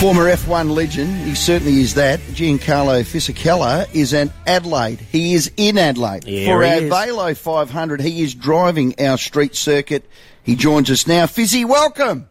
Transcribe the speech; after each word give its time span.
Former 0.00 0.32
F1 0.32 0.74
legend, 0.74 1.14
he 1.26 1.34
certainly 1.34 1.82
is 1.82 1.92
that. 1.92 2.20
Giancarlo 2.20 3.02
Fisichella 3.02 3.86
is 3.94 4.14
at 4.14 4.30
Adelaide. 4.46 4.98
He 4.98 5.34
is 5.34 5.52
in 5.58 5.76
Adelaide 5.76 6.24
Here 6.24 6.54
for 6.54 6.64
he 6.64 6.70
our 6.70 6.80
is. 6.80 6.90
Vailo 6.90 7.36
500. 7.36 8.00
He 8.00 8.22
is 8.22 8.34
driving 8.34 8.94
our 8.98 9.18
street 9.18 9.54
circuit. 9.54 10.08
He 10.42 10.56
joins 10.56 10.90
us 10.90 11.06
now. 11.06 11.26
Fizzy, 11.26 11.66
welcome. 11.66 12.30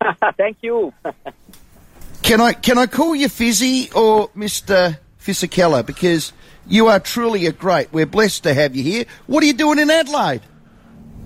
Thank 0.36 0.56
you. 0.62 0.92
Can 2.22 2.40
I 2.40 2.52
can 2.52 2.78
I 2.78 2.86
call 2.86 3.14
you 3.14 3.28
Fizzy 3.28 3.90
or 3.94 4.28
Mr. 4.30 4.98
Fisichella 5.20 5.86
because 5.86 6.32
you 6.66 6.88
are 6.88 6.98
truly 6.98 7.46
a 7.46 7.52
great. 7.52 7.92
We're 7.92 8.06
blessed 8.06 8.42
to 8.42 8.52
have 8.52 8.74
you 8.74 8.82
here. 8.82 9.04
What 9.28 9.44
are 9.44 9.46
you 9.46 9.52
doing 9.52 9.78
in 9.78 9.88
Adelaide? 9.88 10.42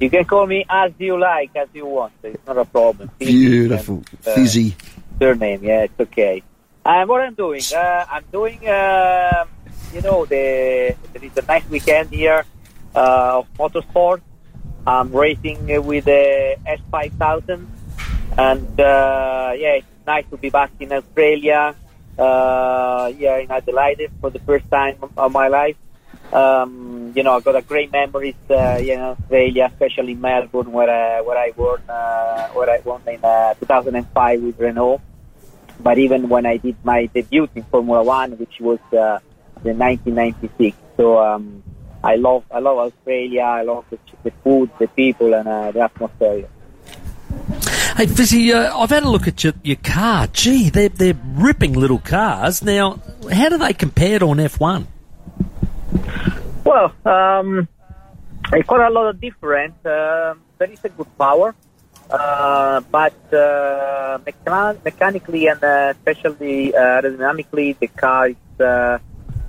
You 0.00 0.10
can 0.10 0.26
call 0.26 0.46
me 0.46 0.66
as 0.68 0.92
you 0.98 1.18
like, 1.18 1.56
as 1.56 1.68
you 1.72 1.86
want. 1.86 2.12
It's 2.22 2.46
not 2.46 2.58
a 2.58 2.66
problem. 2.66 3.08
Fizzy 3.18 3.32
Beautiful, 3.32 3.96
and, 3.96 4.28
uh, 4.28 4.34
Fizzy. 4.34 4.76
Surname, 5.22 5.62
yeah, 5.62 5.86
it's 5.86 6.00
okay. 6.00 6.42
And 6.84 7.08
what 7.08 7.22
I'm 7.22 7.34
doing, 7.34 7.62
uh, 7.72 8.06
I'm 8.10 8.24
doing, 8.32 8.58
uh, 8.66 9.44
you 9.94 10.02
know, 10.02 10.26
the 10.26 10.96
there 11.12 11.22
is 11.22 11.36
a 11.38 11.46
nice 11.46 11.62
weekend 11.70 12.10
here 12.10 12.42
uh, 12.96 13.38
of 13.38 13.46
motorsport. 13.54 14.20
I'm 14.84 15.14
racing 15.14 15.62
with 15.86 16.06
the 16.06 16.56
S5000, 16.66 17.66
and 18.36 18.80
uh, 18.80 19.54
yeah, 19.54 19.78
it's 19.78 19.86
nice 20.04 20.26
to 20.30 20.36
be 20.36 20.50
back 20.50 20.72
in 20.80 20.90
Australia. 20.90 21.76
Uh, 22.18 23.12
yeah, 23.16 23.38
in 23.38 23.48
Adelaide 23.48 24.10
for 24.20 24.30
the 24.30 24.40
first 24.40 24.68
time 24.68 24.96
of 25.16 25.30
my 25.30 25.46
life. 25.46 25.76
Um, 26.32 27.12
you 27.14 27.22
know, 27.22 27.36
I 27.36 27.40
got 27.40 27.54
a 27.54 27.62
great 27.62 27.92
memories, 27.92 28.42
uh, 28.50 28.80
you 28.82 28.96
know, 28.96 29.16
Australia, 29.20 29.70
especially 29.70 30.14
Melbourne, 30.14 30.72
where 30.72 30.90
I, 30.90 31.20
where 31.20 31.38
I 31.38 31.52
won, 31.54 31.80
uh, 31.88 32.48
where 32.56 32.70
I 32.70 32.80
won 32.84 33.02
in 33.06 33.22
uh, 33.22 33.54
2005 33.54 34.42
with 34.42 34.58
Renault. 34.58 35.00
But 35.82 35.98
even 35.98 36.28
when 36.28 36.46
I 36.46 36.58
did 36.58 36.76
my 36.84 37.06
debut 37.06 37.48
in 37.54 37.64
Formula 37.64 38.02
One, 38.02 38.32
which 38.38 38.60
was 38.60 38.78
uh, 38.92 39.18
in 39.64 39.78
1996, 39.78 40.76
so 40.96 41.18
um, 41.18 41.62
I 42.04 42.16
love, 42.16 42.44
I 42.50 42.58
love 42.58 42.78
Australia. 42.78 43.42
I 43.42 43.62
love 43.62 43.84
the, 43.90 43.98
the 44.22 44.30
food, 44.42 44.70
the 44.78 44.88
people, 44.88 45.34
and 45.34 45.48
uh, 45.48 45.72
the 45.72 45.80
atmosphere. 45.80 46.48
Hey, 47.96 48.06
Fizzy, 48.06 48.52
uh, 48.52 48.76
I've 48.76 48.90
had 48.90 49.02
a 49.02 49.10
look 49.10 49.28
at 49.28 49.44
your, 49.44 49.52
your 49.62 49.76
car. 49.76 50.26
Gee, 50.28 50.70
they're, 50.70 50.88
they're 50.88 51.18
ripping 51.34 51.74
little 51.74 51.98
cars. 51.98 52.62
Now, 52.62 53.00
how 53.30 53.48
do 53.48 53.58
they 53.58 53.72
compare 53.74 54.24
on 54.24 54.38
F1? 54.38 54.86
Well, 56.64 56.94
um, 57.04 57.68
it's 58.52 58.66
quite 58.66 58.86
a 58.86 58.90
lot 58.90 59.08
of 59.08 59.20
difference. 59.20 59.74
Uh, 59.84 60.34
there 60.58 60.70
is 60.70 60.84
a 60.84 60.88
good 60.88 61.18
power, 61.18 61.54
uh, 62.12 62.80
but 62.90 63.14
uh, 63.32 64.18
mechan- 64.18 64.84
mechanically 64.84 65.46
and 65.46 65.64
uh, 65.64 65.94
especially 65.96 66.74
uh, 66.74 67.00
aerodynamically, 67.00 67.78
the 67.78 67.86
car 67.86 68.28
is 68.28 68.60
uh, 68.60 68.98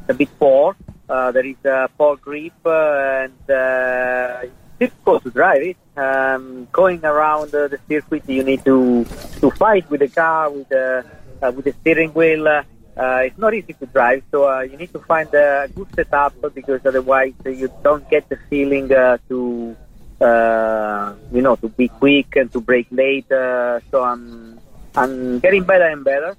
a 0.08 0.14
bit 0.14 0.30
poor. 0.40 0.74
There 1.08 1.46
is 1.46 1.58
a 1.66 1.90
poor 1.98 2.16
grip 2.16 2.54
and 2.66 3.34
it's 3.48 4.54
difficult 4.80 5.24
to 5.24 5.30
drive 5.30 5.62
it. 5.62 5.78
Um, 5.98 6.70
going 6.72 7.04
around 7.04 7.52
the 7.52 7.78
circuit, 7.88 8.24
you 8.28 8.44
need 8.44 8.64
to 8.66 9.04
to 9.42 9.52
fight 9.52 9.88
with 9.92 10.00
the 10.00 10.08
car 10.08 10.50
with 10.50 10.70
the 10.70 11.06
with 11.54 11.66
the 11.66 11.74
steering 11.82 12.14
wheel. 12.14 12.48
It's 12.96 13.38
not 13.38 13.54
easy 13.54 13.74
to 13.74 13.86
drive, 13.88 14.24
so 14.32 14.62
you 14.62 14.78
need 14.78 14.94
to 14.94 15.00
find 15.00 15.32
a 15.34 15.70
good 15.76 15.88
setup 15.94 16.34
because 16.56 16.82
otherwise 16.86 17.34
you 17.46 17.70
don't 17.84 18.10
get 18.10 18.28
the 18.30 18.38
feeling 18.50 18.88
to, 18.88 19.76
uh, 20.22 21.14
you 21.32 21.42
know, 21.42 21.56
to 21.58 21.70
be 21.70 21.88
quick 21.88 22.36
and 22.36 22.52
to 22.52 22.62
break 22.62 22.88
late. 22.92 23.32
Uh, 23.32 23.80
so 23.92 24.04
I'm, 24.04 24.60
I'm 24.96 25.40
getting 25.40 25.64
better 25.64 25.86
and 25.86 26.04
better. 26.04 26.36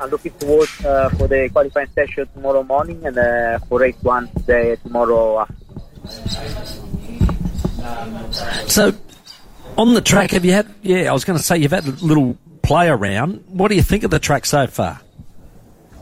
I'm 0.00 0.10
looking 0.10 0.32
forward 0.32 0.68
uh, 0.84 1.08
for 1.10 1.26
the 1.26 1.48
qualifying 1.50 1.88
session 1.88 2.28
tomorrow 2.32 2.62
morning 2.62 3.04
and 3.04 3.18
uh, 3.18 3.58
for 3.68 3.80
race 3.80 3.96
one 4.02 4.28
today, 4.28 4.76
tomorrow 4.76 5.40
afternoon. 5.40 5.64
So, 8.68 8.92
on 9.76 9.94
the 9.94 10.00
track, 10.00 10.30
have 10.32 10.44
you 10.44 10.52
had, 10.52 10.72
yeah, 10.82 11.10
I 11.10 11.12
was 11.12 11.24
going 11.24 11.38
to 11.38 11.42
say 11.42 11.58
you've 11.58 11.72
had 11.72 11.86
a 11.86 11.90
little 11.90 12.36
play 12.62 12.88
around. 12.88 13.44
What 13.48 13.68
do 13.68 13.74
you 13.74 13.82
think 13.82 14.04
of 14.04 14.10
the 14.10 14.18
track 14.18 14.44
so 14.46 14.66
far? 14.66 15.00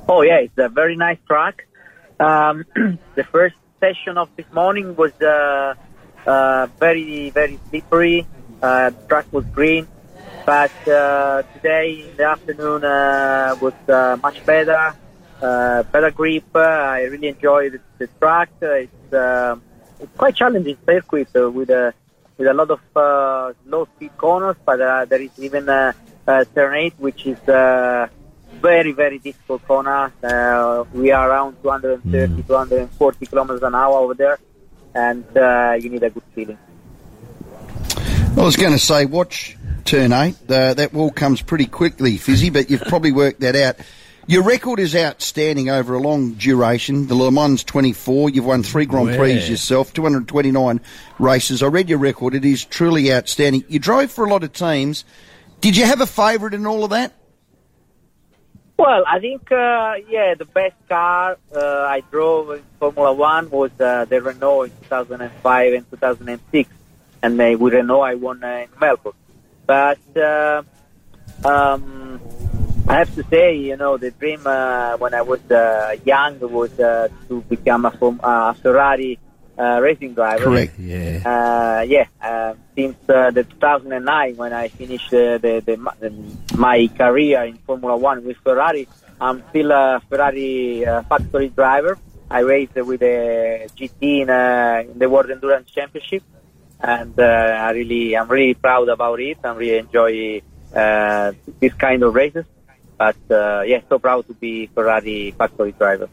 Oh 0.09 0.23
yeah, 0.23 0.39
it's 0.39 0.59
a 0.59 0.69
very 0.69 0.97
nice 0.97 1.19
track. 1.27 1.67
Um, 2.19 2.65
the 3.15 3.25
first 3.25 3.57
session 3.81 4.19
of 4.19 4.29
this 4.37 4.47
morning 4.53 4.97
was 4.97 5.13
uh, 5.23 5.75
uh, 6.27 6.67
very 6.79 7.31
very 7.31 7.59
slippery. 7.69 8.27
Uh, 8.63 8.91
track 9.09 9.27
was 9.33 9.45
green, 9.47 9.87
but 10.45 10.73
uh, 10.89 11.43
today 11.55 12.05
in 12.09 12.17
the 12.17 12.25
afternoon 12.25 12.85
uh, 12.85 13.55
was 13.61 13.75
uh, 13.89 14.17
much 14.23 14.45
better, 14.47 14.95
uh, 15.43 15.83
better 15.85 16.11
grip. 16.11 16.45
Uh, 16.55 16.61
I 16.61 17.03
really 17.03 17.29
enjoyed 17.29 17.73
the, 17.73 17.81
the 17.99 18.07
track. 18.19 18.51
Uh, 18.63 18.87
it's 18.87 19.13
uh, 19.13 19.57
it's 20.01 20.17
quite 20.17 20.35
challenging 20.35 20.77
circuit 20.87 21.29
uh, 21.37 21.51
with 21.51 21.71
a 21.71 21.93
with 22.39 22.49
a 22.49 22.55
lot 22.55 22.71
of 22.71 22.81
uh, 22.97 23.53
low 23.67 23.87
speed 23.97 24.17
corners, 24.17 24.57
but 24.65 24.81
uh, 24.81 25.05
there 25.07 25.23
is 25.23 25.31
even 25.39 25.69
uh, 25.69 25.93
uh, 26.27 26.45
turn 26.55 26.75
eight, 26.77 26.95
which 26.99 27.27
is 27.27 27.39
uh, 27.49 28.09
very, 28.61 28.93
very 28.93 29.19
difficult 29.19 29.67
corner. 29.67 30.13
Uh, 30.23 30.85
we 30.93 31.11
are 31.13 31.31
around 31.31 31.57
230, 31.63 32.43
240 32.43 33.27
kilometers 33.27 33.63
an 33.63 33.75
hour 33.75 33.99
over 33.99 34.15
there, 34.15 34.39
and 34.97 35.25
uh, 35.37 35.77
you 35.79 35.91
need 35.91 36.03
a 36.03 36.11
good 36.11 36.23
feeling. 36.35 36.59
I 38.37 38.41
was 38.43 38.57
going 38.57 38.73
to 38.73 38.79
say, 38.79 39.05
watch 39.05 39.57
turn 39.85 40.13
eight. 40.13 40.37
Uh, 40.49 40.75
that 40.75 40.93
wall 40.93 41.11
comes 41.11 41.41
pretty 41.43 41.67
quickly, 41.67 42.17
Fizzy, 42.17 42.51
but 42.51 42.71
you've 42.71 42.83
probably 42.83 43.13
worked 43.13 43.41
that 43.41 43.57
out. 43.57 43.77
Your 44.29 44.43
record 44.43 44.81
is 44.81 44.97
outstanding 44.97 45.71
over 45.71 45.95
a 45.95 46.01
long 46.01 46.33
duration. 46.33 47.07
The 47.07 47.15
Le 47.15 47.31
Mans 47.31 47.63
24, 47.63 48.31
you've 48.31 48.45
won 48.45 48.63
three 48.65 48.85
Grand 48.85 49.17
Prix 49.17 49.35
Yeah. 49.35 49.47
yourself, 49.51 49.93
229 49.93 50.81
races. 51.21 51.63
I 51.63 51.67
read 51.67 51.89
your 51.89 51.99
record. 51.99 52.35
It 52.35 52.45
is 52.45 52.65
truly 52.65 53.13
outstanding. 53.13 53.65
You 53.69 53.79
drove 53.79 54.11
for 54.11 54.25
a 54.25 54.29
lot 54.29 54.43
of 54.43 54.53
teams. 54.53 55.05
Did 55.61 55.77
you 55.77 55.85
have 55.85 56.01
a 56.01 56.07
favourite 56.07 56.55
in 56.55 56.67
all 56.67 56.83
of 56.83 56.91
that? 56.91 57.13
Well, 58.79 59.05
I 59.07 59.21
think, 59.21 59.51
uh, 59.51 59.95
yeah, 60.09 60.35
the 60.35 60.45
best 60.45 60.75
car 60.87 61.39
uh, 61.55 61.61
I 61.89 62.03
drove 62.11 62.51
in 62.51 62.63
Formula 62.79 63.13
One 63.13 63.49
was 63.49 63.71
uh, 63.81 64.05
the 64.05 64.21
Renault 64.21 64.65
in 64.65 64.71
2005 64.83 65.73
and 65.73 65.91
2006. 65.91 66.71
And 67.23 67.41
uh, 67.41 67.57
with 67.59 67.73
Renault, 67.73 68.03
I 68.03 68.15
won 68.17 68.45
uh, 68.45 68.67
in 68.67 68.69
Melbourne. 68.79 69.15
But 69.67 70.17
uh, 70.17 70.63
um, 71.45 72.21
I 72.87 72.99
have 72.99 73.15
to 73.15 73.25
say, 73.25 73.57
you 73.57 73.77
know, 73.79 73.97
the 73.97 74.11
dream 74.11 74.47
uh, 74.47 74.99
when 74.99 75.15
I 75.15 75.23
was 75.23 75.41
uh, 75.51 75.97
young 76.05 76.39
was 76.41 76.79
uh, 76.79 77.09
to 77.29 77.41
become 77.43 77.87
a, 77.87 77.89
uh, 77.89 78.53
Ferrari 78.53 79.19
uh, 79.59 79.81
racing 79.81 80.15
driver. 80.15 80.45
Correct. 80.45 80.79
Yeah. 80.79 81.23
Uh, 81.25 81.83
yeah, 81.83 82.07
uh, 82.21 82.55
since 82.75 82.97
uh, 83.09 83.31
the 83.31 83.45
2009 83.45 84.37
when 84.37 84.53
I 84.53 84.69
finished 84.69 85.13
uh, 85.13 85.39
the, 85.39 85.63
the, 85.65 85.77
the 86.01 86.57
my 86.57 86.89
career 86.89 87.45
in 87.45 87.57
Formula 87.59 87.97
One 87.97 88.25
with 88.25 88.37
Ferrari, 88.39 88.89
I'm 89.21 89.43
still 89.51 89.73
a 89.73 90.01
Ferrari 90.09 90.85
uh, 90.87 91.03
factory 91.03 91.49
driver. 91.49 91.99
I 92.31 92.41
raced 92.41 92.75
with 92.75 93.01
the 93.01 93.71
GT 93.77 94.23
in, 94.23 94.31
uh, 94.31 94.83
in 94.91 94.99
the 94.99 95.09
World 95.09 95.31
Endurance 95.31 95.71
Championship, 95.71 96.23
and 96.81 97.19
uh, 97.19 97.23
I 97.23 97.71
really, 97.71 98.17
I'm 98.17 98.29
really 98.29 98.55
proud 98.55 98.89
about 98.89 99.21
it. 99.21 99.39
I 99.45 99.55
really 99.55 99.79
enjoy 99.79 100.43
uh, 100.75 101.33
this 101.61 101.73
kind 101.75 102.03
of 102.03 102.15
races. 102.15 102.45
But 102.99 103.17
uh, 103.31 103.63
yeah, 103.67 103.81
so 103.89 103.99
proud 103.99 104.27
to 104.27 104.35
be 104.35 104.67
Ferrari 104.67 105.31
factory 105.33 105.73
driver. 105.73 106.09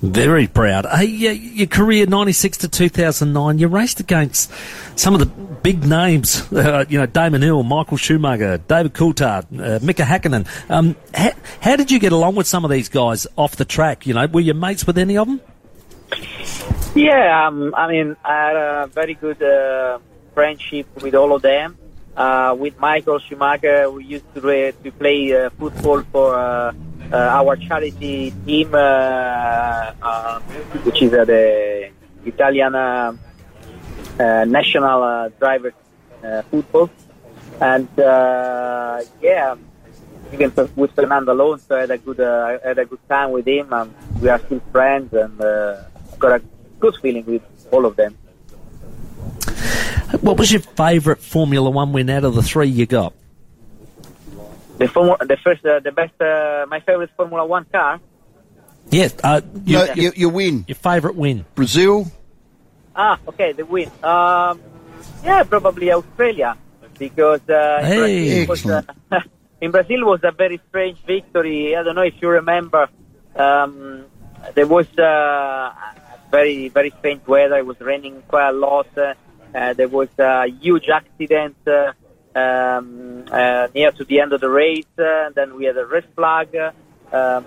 Very 0.00 0.46
proud. 0.46 0.86
Hey, 0.86 1.06
your 1.06 1.66
career, 1.66 2.06
96 2.06 2.58
to 2.58 2.68
2009, 2.68 3.58
you 3.58 3.66
raced 3.66 3.98
against 3.98 4.52
some 4.96 5.12
of 5.12 5.18
the 5.18 5.26
big 5.26 5.84
names, 5.84 6.40
uh, 6.52 6.84
you 6.88 6.98
know, 6.98 7.06
Damon 7.06 7.42
Hill, 7.42 7.64
Michael 7.64 7.96
Schumacher, 7.96 8.58
David 8.58 8.94
Coulthard, 8.94 9.46
uh, 9.58 9.84
Mika 9.84 10.04
Hakkinen. 10.04 10.46
Um, 10.70 10.94
how, 11.60 11.74
did 11.74 11.90
you 11.90 11.98
get 11.98 12.12
along 12.12 12.36
with 12.36 12.46
some 12.46 12.64
of 12.64 12.70
these 12.70 12.88
guys 12.88 13.26
off 13.36 13.56
the 13.56 13.64
track? 13.64 14.06
You 14.06 14.14
know, 14.14 14.26
were 14.28 14.40
you 14.40 14.54
mates 14.54 14.86
with 14.86 14.98
any 14.98 15.18
of 15.18 15.26
them? 15.26 15.40
Yeah, 16.94 17.48
um, 17.48 17.74
I 17.76 17.88
mean, 17.88 18.16
I 18.24 18.34
had 18.34 18.56
a 18.56 18.86
very 18.86 19.14
good 19.14 19.42
uh, 19.42 19.98
friendship 20.32 20.86
with 21.02 21.16
all 21.16 21.34
of 21.34 21.42
them. 21.42 21.76
Uh, 22.16 22.54
with 22.58 22.78
Michael 22.78 23.18
Schumacher, 23.18 23.90
we 23.90 24.04
used 24.04 24.32
to, 24.34 24.40
uh, 24.40 24.72
to 24.82 24.92
play 24.92 25.32
uh, 25.32 25.50
football 25.50 26.02
for 26.12 26.74
our 27.16 27.56
charity 27.56 28.32
team, 28.44 28.74
uh, 28.74 29.92
uh, 30.02 30.40
which 30.84 31.02
is 31.02 31.12
uh, 31.12 31.24
the 31.24 31.90
Italian 32.24 32.74
uh, 32.74 33.12
uh, 34.18 34.44
national 34.44 35.02
uh, 35.02 35.28
driver 35.38 35.72
uh, 36.22 36.42
football. 36.42 36.90
And 37.60 37.88
uh, 37.98 39.00
yeah, 39.22 39.56
even 40.32 40.52
with 40.76 40.92
Fernando 40.92 41.32
Alonso, 41.32 41.64
so 41.68 41.76
I 41.76 41.80
had 41.80 41.90
a 41.90 41.98
good, 41.98 42.20
uh, 42.20 42.58
I 42.64 42.68
had 42.68 42.78
a 42.78 42.84
good 42.84 43.08
time 43.08 43.32
with 43.32 43.46
him. 43.48 43.72
And 43.72 43.94
we 44.20 44.28
are 44.28 44.38
still 44.38 44.60
friends, 44.70 45.12
and 45.14 45.40
uh, 45.40 45.82
got 46.18 46.40
a 46.40 46.42
good 46.78 46.96
feeling 47.00 47.24
with 47.24 47.42
all 47.72 47.86
of 47.86 47.96
them. 47.96 48.16
What 50.20 50.38
was 50.38 50.50
your 50.50 50.62
favourite 50.62 51.20
Formula 51.20 51.68
One 51.70 51.92
win 51.92 52.08
out 52.10 52.24
of 52.24 52.34
the 52.34 52.42
three 52.42 52.68
you 52.68 52.86
got? 52.86 53.12
The 54.78 54.88
Formula, 54.88 55.18
the 55.20 55.36
first, 55.36 55.64
uh, 55.66 55.80
the 55.80 55.92
best, 55.92 56.20
uh, 56.20 56.66
my 56.68 56.80
favorite 56.80 57.10
Formula 57.16 57.44
One 57.44 57.64
car. 57.66 58.00
Yes, 58.90 59.14
uh, 59.22 59.40
you, 59.66 59.76
No, 59.76 59.84
your, 59.84 59.94
you, 59.94 60.12
you 60.16 60.28
win. 60.28 60.64
your 60.66 60.76
favourite 60.76 61.16
win. 61.16 61.44
Brazil. 61.54 62.10
Ah, 62.96 63.18
okay, 63.28 63.52
the 63.52 63.64
win. 63.66 63.90
Um, 64.02 64.60
yeah, 65.22 65.42
probably 65.42 65.92
Australia 65.92 66.56
because 66.98 67.40
uh, 67.48 67.80
in, 67.84 68.46
Brazil 68.46 68.72
was, 68.74 68.84
uh, 69.12 69.20
in 69.60 69.70
Brazil 69.70 70.04
was 70.04 70.20
a 70.24 70.32
very 70.32 70.60
strange 70.68 70.98
victory. 71.06 71.76
I 71.76 71.82
don't 71.82 71.94
know 71.94 72.02
if 72.02 72.20
you 72.20 72.28
remember. 72.28 72.88
Um, 73.36 74.04
there 74.54 74.66
was 74.66 74.86
uh, 74.98 75.72
very 76.30 76.68
very 76.68 76.92
strange 76.98 77.26
weather. 77.26 77.56
It 77.58 77.66
was 77.66 77.80
raining 77.80 78.22
quite 78.26 78.48
a 78.48 78.52
lot. 78.52 78.86
Uh, 78.96 79.14
uh, 79.54 79.72
there 79.74 79.88
was 79.88 80.08
a 80.18 80.46
huge 80.46 80.88
accident 80.88 81.56
uh, 81.66 81.92
um, 82.38 83.24
uh, 83.30 83.68
near 83.74 83.90
to 83.98 84.04
the 84.04 84.16
end 84.22 84.32
of 84.32 84.40
the 84.40 84.48
race. 84.62 84.92
Uh, 84.98 85.30
then 85.34 85.48
we 85.56 85.64
had 85.68 85.76
a 85.76 85.86
red 85.94 86.04
flag. 86.16 86.48
Um, 87.12 87.44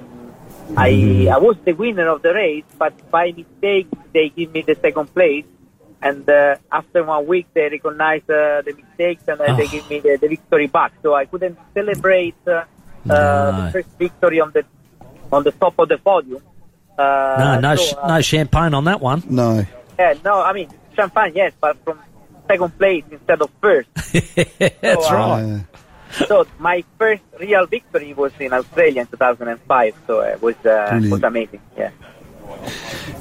I 0.78 1.28
I 1.32 1.38
was 1.48 1.58
the 1.68 1.74
winner 1.74 2.08
of 2.16 2.20
the 2.22 2.34
race, 2.34 2.70
but 2.78 2.94
by 3.12 3.26
mistake 3.42 3.88
they 4.14 4.30
give 4.30 4.50
me 4.56 4.62
the 4.62 4.76
second 4.86 5.08
place. 5.18 5.46
And 6.04 6.28
uh, 6.28 6.56
after 6.72 7.04
one 7.04 7.28
week, 7.28 7.48
they 7.54 7.70
recognize 7.70 8.24
uh, 8.28 8.64
the 8.66 8.74
mistakes 8.82 9.24
and 9.28 9.40
uh, 9.40 9.56
they 9.56 9.68
Oh. 9.70 9.74
give 9.76 9.86
me 9.90 10.00
the, 10.00 10.18
the 10.20 10.28
victory 10.36 10.66
back. 10.68 10.92
So 11.04 11.14
I 11.14 11.26
couldn't 11.26 11.60
celebrate 11.76 12.34
uh, 12.48 12.52
uh, 12.52 12.66
No. 13.06 13.66
the 13.66 13.72
first 13.72 13.90
victory 14.00 14.40
on 14.42 14.50
the 14.52 14.64
on 15.32 15.44
the 15.44 15.52
top 15.52 15.76
of 15.78 15.88
the 15.90 15.98
podium. 16.00 16.42
Uh, 16.98 17.36
No, 17.44 17.50
no, 17.60 17.76
so, 17.76 17.84
sh- 17.84 17.94
uh, 18.02 18.08
no 18.16 18.22
champagne 18.22 18.74
on 18.74 18.84
that 18.86 19.00
one. 19.00 19.22
No. 19.30 19.48
yeah, 20.00 20.14
no, 20.26 20.42
I 20.42 20.52
mean 20.54 20.70
champagne, 20.98 21.34
yes, 21.36 21.54
but 21.62 21.78
from 21.86 22.00
second 22.48 22.78
place 22.78 23.04
instead 23.12 23.42
of 23.42 23.50
first. 23.62 23.90
That's 23.96 25.08
So, 25.08 25.10
uh, 25.10 25.14
right. 25.14 25.66
Uh, 26.20 26.26
so 26.28 26.48
my 26.60 26.84
first 26.98 27.24
real 27.40 27.66
victory 27.66 28.14
was 28.14 28.34
in 28.40 28.54
Australia 28.54 29.02
in 29.02 29.08
2005. 29.08 29.96
So 30.08 30.20
it 30.22 30.42
was 30.42 30.56
uh, 30.66 31.00
was 31.10 31.24
amazing. 31.24 31.62
Yeah. 31.78 31.92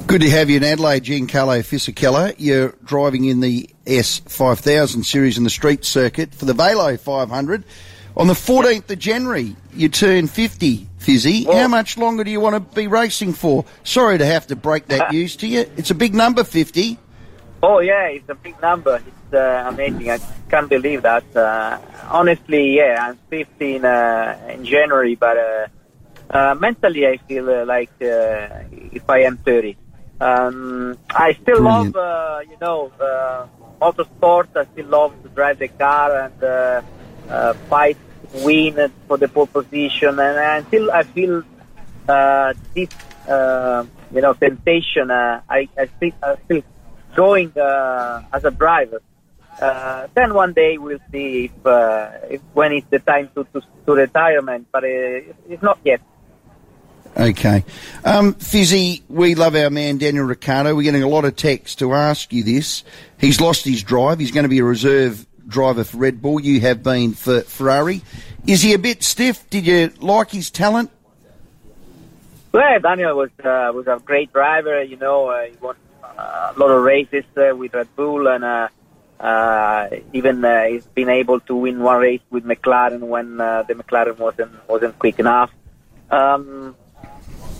Good 0.07 0.21
to 0.21 0.29
have 0.29 0.49
you 0.49 0.57
in 0.57 0.63
Adelaide, 0.63 1.03
Giancarlo 1.03 1.59
Fisichella. 1.61 2.35
You're 2.37 2.75
driving 2.83 3.25
in 3.25 3.39
the 3.39 3.69
S5000 3.85 5.05
series 5.05 5.37
in 5.37 5.43
the 5.45 5.49
street 5.49 5.85
circuit 5.85 6.33
for 6.33 6.45
the 6.45 6.53
Vailo 6.53 6.99
500. 6.99 7.63
On 8.17 8.27
the 8.27 8.33
14th 8.33 8.89
of 8.91 8.99
January, 8.99 9.55
you 9.73 9.87
turn 9.87 10.27
50, 10.27 10.89
Fizzy. 10.97 11.45
Well- 11.45 11.57
How 11.57 11.67
much 11.69 11.97
longer 11.97 12.25
do 12.25 12.31
you 12.31 12.41
want 12.41 12.55
to 12.55 12.75
be 12.75 12.87
racing 12.87 13.31
for? 13.33 13.63
Sorry 13.85 14.17
to 14.17 14.25
have 14.25 14.47
to 14.47 14.55
break 14.57 14.87
that 14.87 15.11
news 15.13 15.37
to 15.37 15.47
you. 15.47 15.65
It's 15.77 15.91
a 15.91 15.95
big 15.95 16.13
number, 16.13 16.43
50. 16.43 16.99
Oh 17.63 17.79
yeah, 17.79 18.07
it's 18.07 18.27
a 18.27 18.35
big 18.35 18.59
number. 18.61 18.95
It's 18.95 19.33
uh, 19.33 19.65
amazing. 19.67 20.09
I 20.09 20.19
can't 20.49 20.67
believe 20.69 21.03
that. 21.03 21.23
Uh, 21.35 21.77
honestly, 22.09 22.75
yeah, 22.77 22.97
I'm 23.07 23.19
15 23.29 23.75
in, 23.75 23.85
uh, 23.85 24.49
in 24.49 24.65
January, 24.65 25.15
but 25.15 25.37
uh, 25.37 25.67
uh, 26.31 26.55
mentally 26.55 27.05
I 27.05 27.17
feel 27.17 27.47
uh, 27.49 27.65
like 27.65 27.91
uh, 28.01 28.63
if 28.71 29.07
I 29.07 29.19
am 29.23 29.37
30. 29.37 29.77
Um, 30.19 30.97
I 31.09 31.33
still 31.33 31.61
Brilliant. 31.61 31.95
love, 31.95 31.95
uh, 31.95 32.39
you 32.49 32.57
know, 32.59 32.91
uh, 32.99 33.45
motorsport. 33.79 34.47
I 34.55 34.65
still 34.73 34.87
love 34.87 35.13
to 35.23 35.29
drive 35.29 35.59
the 35.59 35.67
car 35.67 36.25
and 36.25 36.43
uh, 36.43 36.81
uh, 37.29 37.53
fight, 37.69 37.97
win 38.43 38.91
for 39.07 39.17
the 39.17 39.27
pole 39.27 39.47
position. 39.47 40.19
And 40.19 40.65
until 40.65 40.91
I 40.91 41.03
feel 41.03 41.43
uh, 42.07 42.53
this, 42.73 42.89
uh, 43.27 43.85
you 44.13 44.21
know, 44.21 44.33
sensation, 44.33 45.11
uh, 45.11 45.41
I, 45.47 45.69
I 45.77 45.89
still, 45.97 46.11
I 46.23 46.35
still 46.45 46.61
going 47.15 47.57
uh, 47.57 48.23
as 48.33 48.43
a 48.45 48.51
driver. 48.51 49.01
Uh, 49.61 50.07
then 50.15 50.33
one 50.33 50.53
day 50.53 50.77
we'll 50.77 50.97
see 51.11 51.45
if, 51.45 51.65
uh, 51.65 52.11
if 52.29 52.41
when 52.53 52.71
it's 52.71 52.87
the 52.89 52.99
time 52.99 53.29
to, 53.35 53.43
to, 53.53 53.61
to 53.85 53.93
retirement, 53.93 54.67
but 54.71 54.83
uh, 54.83 54.87
it's 54.87 55.61
not 55.61 55.77
yet. 55.83 56.01
Okay. 57.17 57.65
Um, 58.05 58.33
Fizzy, 58.35 59.03
we 59.09 59.35
love 59.35 59.55
our 59.55 59.69
man 59.69 59.97
Daniel 59.97 60.25
Ricciardo. 60.25 60.73
We're 60.73 60.83
getting 60.83 61.03
a 61.03 61.09
lot 61.09 61.25
of 61.25 61.35
texts 61.35 61.75
to 61.77 61.93
ask 61.93 62.31
you 62.31 62.43
this. 62.43 62.83
He's 63.19 63.41
lost 63.41 63.65
his 63.65 63.83
drive. 63.83 64.19
He's 64.19 64.31
going 64.31 64.43
to 64.43 64.49
be 64.49 64.59
a 64.59 64.63
reserve 64.63 65.27
driver 65.47 65.83
for 65.83 65.97
Red 65.97 66.21
Bull. 66.21 66.39
You 66.39 66.61
have 66.61 66.83
been 66.83 67.13
for 67.13 67.41
Ferrari. 67.41 68.01
Is 68.47 68.61
he 68.61 68.73
a 68.73 68.79
bit 68.79 69.03
stiff? 69.03 69.47
Did 69.49 69.67
you 69.67 69.91
like 69.99 70.31
his 70.31 70.49
talent? 70.49 70.89
Well, 72.53 72.79
Daniel 72.79 73.15
was 73.15 73.29
uh, 73.43 73.71
was 73.73 73.87
a 73.87 74.01
great 74.03 74.33
driver. 74.33 74.81
You 74.81 74.97
know, 74.97 75.27
uh, 75.27 75.45
he 75.45 75.55
won 75.57 75.75
a 76.17 76.53
lot 76.57 76.71
of 76.71 76.83
races 76.83 77.25
uh, 77.37 77.55
with 77.55 77.73
Red 77.73 77.95
Bull, 77.95 78.27
and 78.27 78.43
uh, 78.43 78.67
uh, 79.19 79.89
even 80.13 80.43
uh, 80.43 80.65
he's 80.65 80.85
been 80.85 81.09
able 81.09 81.39
to 81.41 81.55
win 81.55 81.79
one 81.79 81.99
race 81.99 82.21
with 82.29 82.43
McLaren 82.43 83.01
when 83.01 83.39
uh, 83.39 83.63
the 83.63 83.75
McLaren 83.75 84.17
wasn't 84.17 84.51
wasn't 84.67 84.97
quick 84.97 85.19
enough. 85.19 85.51
Um, 86.09 86.75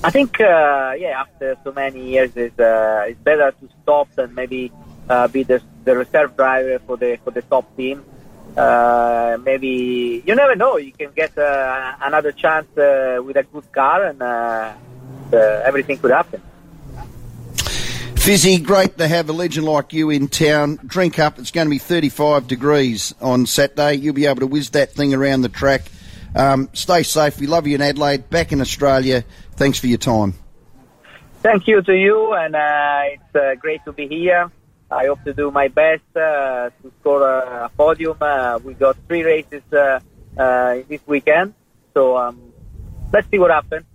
I 0.03 0.09
think, 0.09 0.39
uh, 0.41 0.93
yeah, 0.97 1.21
after 1.21 1.55
so 1.63 1.71
many 1.71 2.09
years, 2.09 2.31
it's, 2.35 2.55
it's 2.57 3.19
better 3.21 3.51
to 3.51 3.69
stop 3.83 4.09
and 4.17 4.33
maybe 4.35 4.71
be 5.31 5.43
the, 5.43 5.61
the 5.83 5.95
reserve 5.95 6.35
driver 6.35 6.79
for 6.79 6.97
the 6.97 7.17
for 7.23 7.31
the 7.31 7.43
top 7.43 7.75
team. 7.77 8.03
Maybe 9.43 10.23
you 10.25 10.35
never 10.35 10.55
know. 10.55 10.77
You 10.77 10.91
can 10.91 11.11
get 11.15 11.33
another 11.37 12.31
chance 12.31 12.67
with 12.75 13.37
a 13.37 13.45
good 13.53 13.71
car, 13.71 14.05
and 14.05 14.21
everything 15.31 15.97
could 15.99 16.11
happen. 16.11 16.41
Fizzy, 18.21 18.59
great 18.59 18.99
to 18.99 19.07
have 19.07 19.29
a 19.29 19.33
legend 19.33 19.65
like 19.65 19.93
you 19.93 20.11
in 20.11 20.27
town. 20.27 20.77
Drink 20.85 21.17
up. 21.17 21.39
It's 21.39 21.49
going 21.49 21.65
to 21.65 21.71
be 21.71 21.79
35 21.79 22.47
degrees 22.47 23.15
on 23.19 23.47
Saturday. 23.47 23.95
You'll 23.95 24.13
be 24.13 24.27
able 24.27 24.41
to 24.41 24.47
whiz 24.47 24.69
that 24.69 24.91
thing 24.91 25.15
around 25.15 25.41
the 25.41 25.49
track. 25.49 25.81
Um, 26.35 26.69
stay 26.73 27.01
safe. 27.01 27.39
We 27.39 27.47
love 27.47 27.65
you 27.65 27.73
in 27.73 27.81
Adelaide. 27.81 28.29
Back 28.29 28.51
in 28.51 28.61
Australia. 28.61 29.23
Thanks 29.53 29.79
for 29.79 29.87
your 29.87 29.97
time. 29.97 30.35
Thank 31.41 31.65
you 31.65 31.81
to 31.81 31.93
you, 31.97 32.33
and 32.33 32.55
uh, 32.55 33.01
it's 33.05 33.35
uh, 33.35 33.55
great 33.55 33.83
to 33.85 33.91
be 33.91 34.07
here. 34.07 34.51
I 34.91 35.07
hope 35.07 35.23
to 35.23 35.33
do 35.33 35.49
my 35.49 35.69
best 35.69 36.03
uh, 36.15 36.69
to 36.69 36.93
score 36.99 37.27
a, 37.27 37.71
podium. 37.75 38.17
Uh, 38.21 38.59
we 38.63 38.75
got 38.75 38.97
three 39.07 39.23
races 39.23 39.63
uh, 39.73 39.99
uh, 40.37 40.77
this 40.87 41.01
weekend, 41.07 41.55
so 41.95 42.17
um, 42.17 42.53
let's 43.11 43.27
see 43.31 43.39
what 43.39 43.49
happens. 43.49 43.85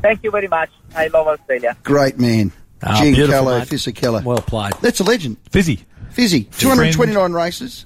Thank 0.00 0.24
you 0.24 0.30
very 0.30 0.48
much. 0.48 0.70
I 0.94 1.08
love 1.08 1.26
Australia. 1.26 1.76
Great 1.82 2.18
man. 2.18 2.52
Ah, 2.82 3.00
beautiful, 3.00 3.34
Giancarlo 3.34 3.58
mate. 3.58 3.68
Fisichella. 3.68 4.22
Well 4.24 4.38
played. 4.38 4.72
That's 4.80 5.00
a 5.00 5.04
legend. 5.04 5.36
Fizzy. 5.50 5.84
Fizzy. 6.10 6.44
229 6.44 7.32
races. 7.32 7.84